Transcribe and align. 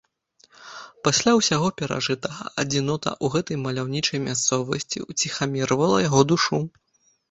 Пасля 1.07 1.31
ўсяго 1.39 1.67
перажытага 1.81 2.43
адзінота 2.65 3.09
ў 3.23 3.37
гэтай 3.37 3.63
маляўнічай 3.67 4.27
мясцовасці 4.27 5.07
ўціхамірвала 5.09 6.05
яго 6.07 6.31
душу. 6.37 6.67